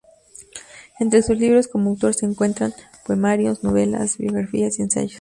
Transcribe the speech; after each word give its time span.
Entre 0.99 1.21
sus 1.21 1.37
libros 1.37 1.67
como 1.67 1.91
autor 1.91 2.15
se 2.15 2.25
encuentran 2.25 2.73
poemarios, 3.05 3.63
novelas, 3.63 4.17
biografías 4.17 4.79
y 4.79 4.81
ensayos. 4.81 5.09